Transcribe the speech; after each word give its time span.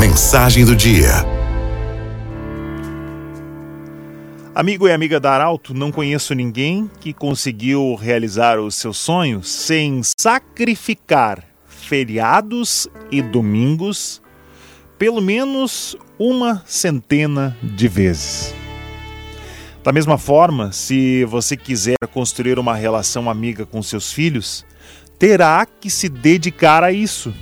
mensagem 0.00 0.64
do 0.64 0.74
dia. 0.74 1.10
Amigo 4.54 4.88
e 4.88 4.92
amiga 4.92 5.20
da 5.20 5.32
Arauto, 5.32 5.74
não 5.74 5.92
conheço 5.92 6.34
ninguém 6.34 6.90
que 7.00 7.12
conseguiu 7.12 7.94
realizar 7.96 8.58
os 8.58 8.76
seus 8.76 8.96
sonhos 8.96 9.50
sem 9.50 10.00
sacrificar 10.18 11.44
feriados 11.66 12.88
e 13.10 13.20
domingos 13.20 14.22
pelo 14.98 15.20
menos 15.20 15.94
uma 16.18 16.62
centena 16.64 17.54
de 17.62 17.86
vezes. 17.86 18.54
Da 19.84 19.92
mesma 19.92 20.16
forma, 20.16 20.72
se 20.72 21.26
você 21.26 21.58
quiser 21.58 21.98
construir 22.10 22.58
uma 22.58 22.74
relação 22.74 23.28
amiga 23.28 23.66
com 23.66 23.82
seus 23.82 24.10
filhos, 24.10 24.64
terá 25.18 25.66
que 25.66 25.90
se 25.90 26.08
dedicar 26.08 26.82
a 26.82 26.90
isso. 26.90 27.34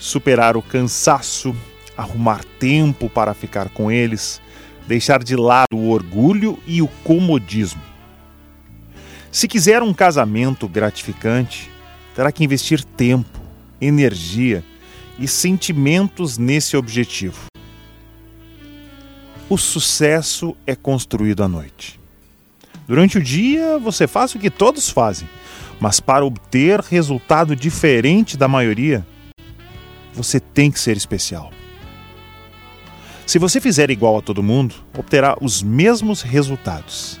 Superar 0.00 0.56
o 0.56 0.62
cansaço, 0.62 1.54
arrumar 1.96 2.44
tempo 2.58 3.08
para 3.08 3.34
ficar 3.34 3.68
com 3.70 3.90
eles, 3.90 4.40
deixar 4.86 5.22
de 5.22 5.34
lado 5.34 5.76
o 5.76 5.90
orgulho 5.90 6.58
e 6.66 6.82
o 6.82 6.88
comodismo. 7.04 7.82
Se 9.32 9.48
quiser 9.48 9.82
um 9.82 9.92
casamento 9.92 10.68
gratificante, 10.68 11.70
terá 12.14 12.32
que 12.32 12.44
investir 12.44 12.82
tempo, 12.82 13.38
energia 13.80 14.64
e 15.18 15.26
sentimentos 15.28 16.38
nesse 16.38 16.76
objetivo. 16.76 17.46
O 19.48 19.56
sucesso 19.56 20.56
é 20.66 20.74
construído 20.74 21.42
à 21.44 21.48
noite. 21.48 22.00
Durante 22.86 23.18
o 23.18 23.22
dia, 23.22 23.78
você 23.78 24.06
faz 24.06 24.34
o 24.34 24.38
que 24.38 24.50
todos 24.50 24.88
fazem, 24.88 25.28
mas 25.80 26.00
para 26.00 26.24
obter 26.24 26.80
resultado 26.80 27.54
diferente 27.54 28.36
da 28.36 28.48
maioria, 28.48 29.06
você 30.14 30.40
tem 30.40 30.70
que 30.70 30.80
ser 30.80 30.96
especial. 30.96 31.52
Se 33.26 33.40
você 33.40 33.60
fizer 33.60 33.90
igual 33.90 34.18
a 34.18 34.22
todo 34.22 34.40
mundo, 34.40 34.76
obterá 34.96 35.36
os 35.40 35.60
mesmos 35.60 36.22
resultados. 36.22 37.20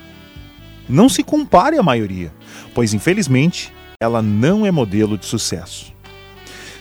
Não 0.88 1.08
se 1.08 1.24
compare 1.24 1.76
à 1.76 1.82
maioria, 1.82 2.32
pois 2.72 2.94
infelizmente 2.94 3.72
ela 4.00 4.22
não 4.22 4.64
é 4.64 4.70
modelo 4.70 5.18
de 5.18 5.26
sucesso. 5.26 5.92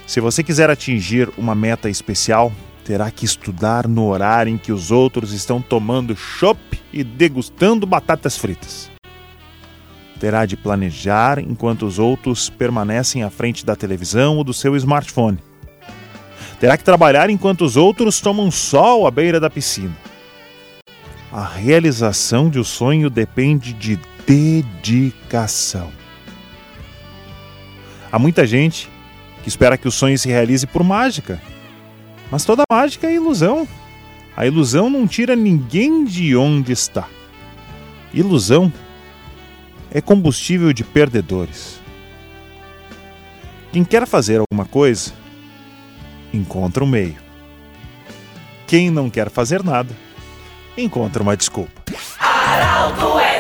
Se 0.05 0.19
você 0.19 0.43
quiser 0.43 0.69
atingir 0.69 1.27
uma 1.39 1.55
meta 1.55 1.89
especial, 1.89 2.53
terá 2.83 3.09
que 3.09 3.25
estudar 3.25 3.87
no 3.87 4.05
horário 4.05 4.53
em 4.53 4.59
que 4.59 4.71
os 4.71 4.91
outros 4.91 5.31
estão 5.31 5.59
tomando 5.59 6.15
chopp 6.15 6.59
e 6.93 7.03
degustando 7.03 7.87
batatas 7.87 8.37
fritas. 8.37 8.91
Terá 10.19 10.45
de 10.45 10.55
planejar 10.55 11.39
enquanto 11.39 11.87
os 11.87 11.97
outros 11.97 12.47
permanecem 12.47 13.23
à 13.23 13.31
frente 13.31 13.65
da 13.65 13.75
televisão 13.75 14.37
ou 14.37 14.43
do 14.43 14.53
seu 14.53 14.75
smartphone. 14.75 15.39
Terá 16.59 16.77
que 16.77 16.83
trabalhar 16.83 17.29
enquanto 17.29 17.61
os 17.61 17.75
outros 17.75 18.19
tomam 18.21 18.49
sol 18.49 19.05
à 19.05 19.11
beira 19.11 19.39
da 19.39 19.49
piscina. 19.49 19.95
A 21.31 21.45
realização 21.45 22.49
de 22.49 22.59
um 22.59 22.63
sonho 22.63 23.09
depende 23.09 23.73
de 23.73 23.99
dedicação. 24.25 25.91
Há 28.11 28.17
muita 28.17 28.47
gente 28.47 28.89
que 29.43 29.49
espera 29.49 29.77
que 29.77 29.87
o 29.87 29.91
sonho 29.91 30.17
se 30.17 30.29
realize 30.29 30.65
por 30.65 30.83
mágica. 30.83 31.41
Mas 32.31 32.45
toda 32.45 32.63
mágica 32.71 33.07
é 33.07 33.15
ilusão. 33.15 33.67
A 34.35 34.45
ilusão 34.45 34.89
não 34.89 35.05
tira 35.05 35.35
ninguém 35.35 36.05
de 36.05 36.35
onde 36.35 36.71
está. 36.71 37.07
Ilusão 38.13 38.71
é 39.91 40.01
combustível 40.01 40.71
de 40.73 40.83
perdedores. 40.83 41.79
Quem 43.71 43.83
quer 43.83 44.07
fazer 44.07 44.39
alguma 44.39 44.65
coisa, 44.65 45.11
encontra 46.35 46.83
um 46.83 46.87
meio. 46.87 47.15
Quem 48.67 48.89
não 48.89 49.09
quer 49.09 49.29
fazer 49.29 49.63
nada, 49.63 49.95
encontra 50.77 51.23
uma 51.23 51.37
desculpa. 51.37 51.83
Araldo 52.19 53.19
é 53.19 53.34